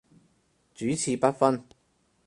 [0.73, 1.63] 主次不分